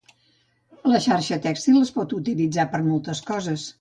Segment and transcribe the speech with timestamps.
[0.93, 3.69] La xarxa tèxtil es pot utilitzar per a moltes coses.